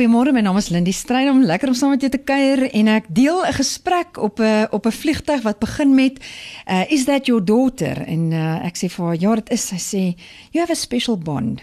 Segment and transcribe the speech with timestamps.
[0.00, 1.42] Goeiemôre, my naam is Lindie Strydom.
[1.44, 4.86] Lekker om saam met jou te kuier en ek deel 'n gesprek op 'n op
[4.86, 6.16] 'n vliegtyg wat begin met
[6.64, 8.00] uh, is that your daughter?
[8.08, 9.66] En uh, ek sê vir haar, ja, dit is.
[9.68, 10.16] Sy sê,
[10.52, 11.60] you have a special bond.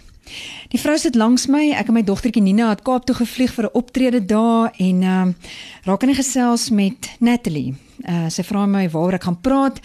[0.70, 1.72] Die vrou sit langs my.
[1.72, 5.28] Ek en my dogtertjie Nina het Kaap toe gevlieg vir 'n optrede daar en ehm
[5.28, 5.34] uh,
[5.84, 7.87] raak in gesels met Natalie.
[8.06, 9.82] Uh, sy vra my waaroor ek gaan praat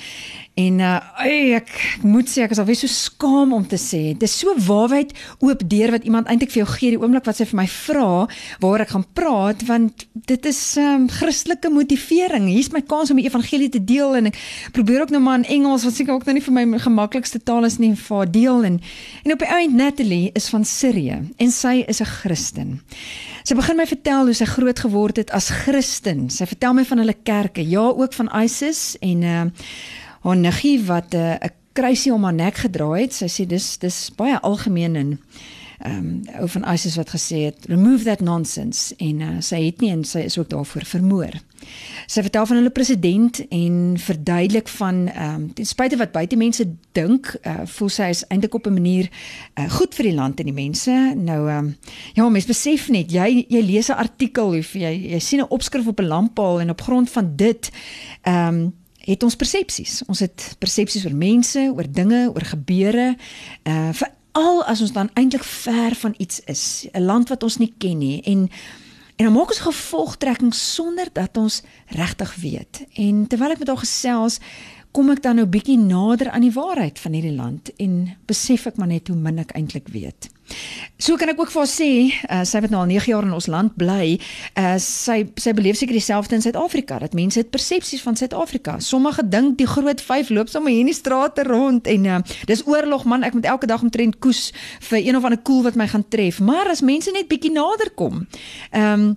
[0.53, 1.71] En uh ey, ek
[2.05, 4.13] moet sê ek is alweer so skaam om te sê.
[4.21, 7.47] Dis so waarheid oop deur wat iemand eintlik vir jou gee die oomblik wat sy
[7.49, 8.27] vir my vra
[8.61, 12.51] waar ek gaan praat want dit is um Christelike motivering.
[12.53, 14.37] Hier's my kans om die evangelie te deel en ek
[14.77, 17.65] probeer ook nou maar in Engels wat seker ook nou nie vir my gemaklikste taal
[17.65, 18.81] is nie vir deel en
[19.25, 22.81] en op die eind Natalie is van Sirië en sy is 'n Christen.
[23.43, 26.29] Sy begin my vertel hoe sy groot geword het as Christen.
[26.31, 29.45] Sy vertel my van hulle kerke, ja ook van ISIS en uh
[30.23, 33.15] haar niggie wat eh, 'n uh, kruisie om haar nek gedra het.
[33.15, 35.21] Sy sê dis dis baie algemeen en
[35.87, 39.91] um, ou van ISIS wat gesê het remove that nonsense en uh, sy het nie
[39.91, 41.39] en sy is ook daarvoor vermoor.
[42.11, 46.67] Sy vertel van hulle president en verduidelik van ehm um, ten spyte wat buite mense
[46.93, 49.11] dink, uh, voel sy is eintlik op 'n manier
[49.59, 51.15] uh, goed vir die land en die mense.
[51.17, 51.77] Nou ehm um,
[52.15, 55.87] ja, mense besef net jy jy lees 'n artikel of jy jy sien 'n opskrif
[55.87, 57.71] op 'n lamppaal en op grond van dit
[58.23, 58.73] ehm um,
[59.03, 60.03] het ons persepsies.
[60.07, 63.17] Ons het persepsies oor mense, oor dinge, oor gebeure.
[63.63, 63.91] Uh
[64.33, 67.99] veral as ons dan eintlik ver van iets is, 'n land wat ons nie ken
[67.99, 68.51] nie en
[69.17, 72.85] en dan maak ons gevolgtrekking sonder dat ons regtig weet.
[72.95, 74.39] En terwyl ek met haar gesels,
[74.93, 78.79] kom ek dan nou bietjie nader aan die waarheid van hierdie land en besef ek
[78.81, 80.29] maar net hoe min ek eintlik weet.
[81.01, 83.33] So kan ek ook vir haar sê, uh, sy het nou al 9 jaar in
[83.33, 84.19] ons land bly,
[84.61, 88.77] uh, sy sy beleef seker dieselfde in Suid-Afrika dat mense het persepsies van Suid-Afrika.
[88.85, 92.21] Sommige dink die groot 5 loop sommer hier in die strate rond en uh,
[92.51, 94.51] dis oorlog man, ek moet elke dag omtrent koes
[94.91, 96.43] vir een of ander koel wat my gaan tref.
[96.45, 98.27] Maar as mense net bietjie nader kom,
[98.71, 99.13] ehm um,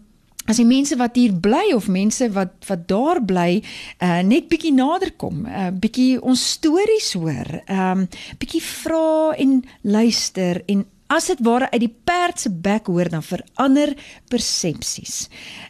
[0.45, 3.61] as die mense wat hier bly of mense wat wat daar bly
[3.99, 9.33] uh, net bietjie nader kom, 'n uh, bietjie ons stories hoor, ehm um, bietjie vra
[9.37, 13.93] en luister en as dit ware uit die perd se bek hoor dan verander
[14.31, 15.27] persepsies.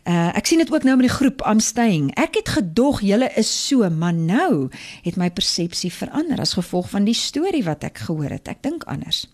[0.07, 2.11] Uh ek sien dit ook nou met die groep I'm staying.
[2.15, 4.69] Ek het gedog julle is so, maar nou
[5.03, 8.47] het my persepsie verander as gevolg van die storie wat ek gehoor het.
[8.47, 9.25] Ek dink anders.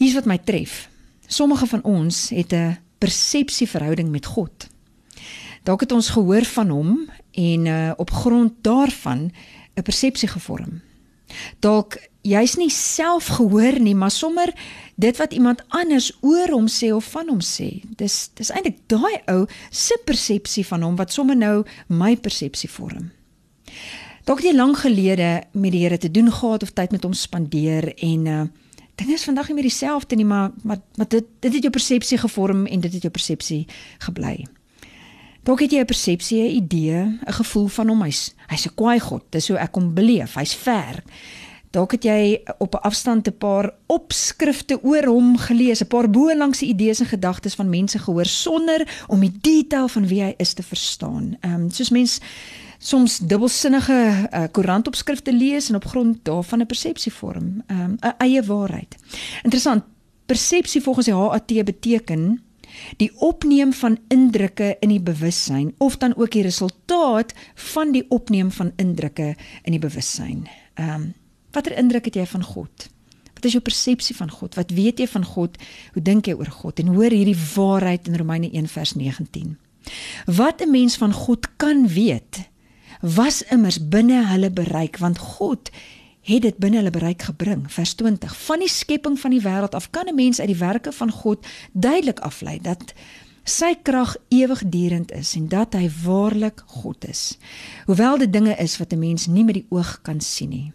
[0.00, 0.88] Hier's wat my tref.
[1.28, 4.68] Sommige van ons het 'n persepsieverhouding met God.
[5.64, 6.92] Dalk het ons gehoor van hom
[7.36, 9.32] en uh op grond daarvan
[9.74, 10.80] 'n persepsie gevorm.
[11.60, 14.52] Dalk jy's nie self gehoor nie, maar sommer
[15.00, 17.82] dit wat iemand anders oor hom sê of van hom sê.
[17.96, 23.10] Dis dis eintlik daai ou se persepsie van hom wat sommer nou my persepsie vorm.
[24.28, 27.94] Dalk jy lank gelede met die Here te doen gehad of tyd met hom spandeer
[27.96, 28.42] en uh
[29.00, 32.18] dinge is vandag nie meer dieselfde nie, maar maar maar dit dit het jou persepsie
[32.18, 33.66] gevorm en dit het jou persepsie
[34.06, 34.46] gebly.
[35.42, 39.00] Dalk het jy 'n persepsie, 'n idee, 'n gevoel van hom hy's hy's 'n kwaai
[39.00, 39.22] god.
[39.30, 40.34] Dis hoe ek hom beleef.
[40.34, 41.02] Hy's ver.
[41.70, 46.66] Dalk het jy op 'n afstand 'n paar opskrifte oor hom gelees, 'n paar bo-langse
[46.66, 50.62] idees en gedagtes van mense gehoor sonder om die detail van wie hy is te
[50.62, 51.36] verstaan.
[51.40, 52.20] Ehm um, soos mens
[52.78, 58.14] soms dubbelsinnige uh, koerantopskrifte lees en op grond daarvan 'n persepsie vorm, ehm, 'n um,
[58.18, 58.96] eie waarheid.
[59.42, 59.84] Interessant.
[60.26, 62.42] Persepsie volgens die HAT beteken
[62.96, 68.50] die opneem van indrukke in die bewussyn of dan ook die resultaat van die opneem
[68.50, 70.48] van indrukke in die bewussyn.
[70.74, 71.14] Ehm um,
[71.52, 72.88] watter indruk het jy van God?
[73.34, 74.54] Wat is jou persepsie van God?
[74.54, 75.56] Wat weet jy van God?
[75.92, 76.78] Hoe dink jy oor God?
[76.78, 79.58] En hoor hierdie waarheid in Romeine 1 vers 19.
[80.26, 82.50] Wat 'n mens van God kan weet,
[83.00, 85.70] was immers binne hulle bereik want God
[86.20, 89.90] het dit binne hulle bereik gebring vers 20 van die skepping van die wêreld af
[89.90, 92.92] kan 'n mens uit die werke van God duidelik aflei dat
[93.44, 97.38] sy krag ewigdurend is en dat hy waarlik God is
[97.86, 100.72] hoewel dit dinge is wat 'n mens nie met die oog kan sien nie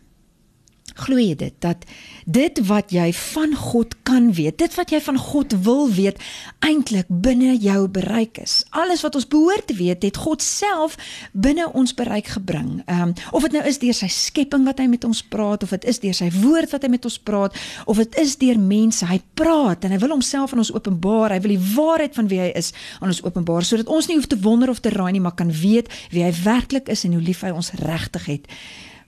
[0.96, 1.84] Glo jy dit dat
[2.26, 6.22] dit wat jy van God kan weet, dit wat jy van God wil weet,
[6.66, 8.64] eintlik binne jou bereik is.
[8.74, 10.96] Alles wat ons behoort te weet, het God self
[11.34, 12.80] binne ons bereik gebring.
[12.86, 15.76] Ehm um, of dit nou is deur sy skepping wat hy met ons praat, of
[15.76, 19.06] dit is deur sy woord wat hy met ons praat, of dit is deur mense.
[19.06, 21.36] Hy praat en hy wil homself aan ons openbaar.
[21.36, 22.72] Hy wil die waarheid van wie hy is
[23.02, 25.52] aan ons openbaar sodat ons nie hoef te wonder of te raai nie, maar kan
[25.52, 28.52] weet wie hy werklik is en hoe lief hy ons regtig het.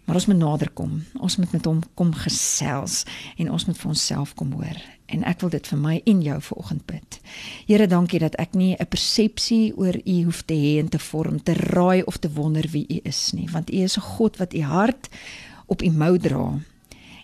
[0.08, 1.04] Maar ons moet nader kom.
[1.20, 3.02] Ons moet met hom kom gesels
[3.36, 4.80] en ons moet vir onsself kom hoor.
[5.12, 7.18] En ek wil dit vir my en jou vanoggend bid.
[7.68, 11.44] Here, dankie dat ek nie 'n persepsie oor U hoef te hê en te vorm,
[11.44, 14.54] te raai of te wonder wie U is nie, want U is 'n God wat
[14.54, 15.10] U hart
[15.66, 16.60] op U mou dra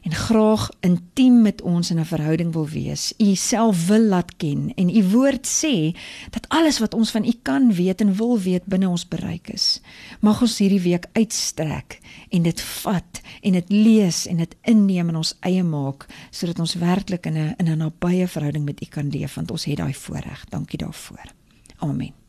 [0.04, 3.14] en graag intiem met ons in 'n verhouding wil wees.
[3.18, 5.96] U self wil laat ken en u woord sê
[6.30, 9.82] dat alles wat ons van u kan weet en wil weet binne ons bereik is.
[10.20, 15.16] Mag ons hierdie week uitstrek en dit vat en dit lees en dit inneem in
[15.16, 19.10] ons eie maak sodat ons werklik in 'n in 'n nabye verhouding met u kan
[19.10, 20.46] leef want ons het daai voorreg.
[20.50, 21.34] Dankie daarvoor.
[21.78, 22.23] Amen.